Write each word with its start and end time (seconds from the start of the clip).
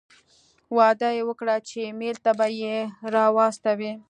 وعده 0.75 1.09
یې 1.15 1.23
وکړه 1.29 1.55
چې 1.67 1.77
ایمېل 1.85 2.17
ته 2.25 2.31
به 2.37 2.47
یې 2.61 2.77
را 3.13 3.25
واستوي. 3.35 3.91